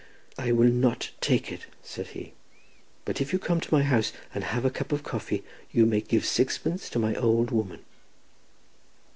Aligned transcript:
"I 0.35 0.51
will 0.51 0.71
not 0.71 1.11
take 1.21 1.51
it," 1.51 1.67
said 1.83 2.07
he; 2.07 2.33
"but 3.05 3.21
if 3.21 3.31
you 3.31 3.37
come 3.37 3.59
to 3.61 3.71
my 3.71 3.83
house 3.83 4.11
and 4.33 4.43
have 4.43 4.65
a 4.65 4.71
cup 4.71 4.91
of 4.91 5.03
coffee, 5.03 5.43
you 5.69 5.85
may 5.85 6.01
give 6.01 6.25
sixpence 6.25 6.89
to 6.89 6.97
my 6.97 7.13
old 7.13 7.51
woman." 7.51 7.81